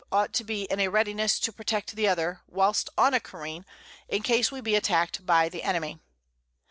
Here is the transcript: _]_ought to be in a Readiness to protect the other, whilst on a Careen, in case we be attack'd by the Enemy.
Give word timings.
_]_ought 0.17 0.31
to 0.33 0.43
be 0.43 0.63
in 0.63 0.79
a 0.79 0.87
Readiness 0.87 1.39
to 1.39 1.53
protect 1.53 1.95
the 1.95 2.07
other, 2.07 2.41
whilst 2.47 2.89
on 2.97 3.13
a 3.13 3.19
Careen, 3.19 3.67
in 4.09 4.23
case 4.23 4.51
we 4.51 4.59
be 4.59 4.73
attack'd 4.75 5.27
by 5.27 5.47
the 5.47 5.61
Enemy. 5.61 5.99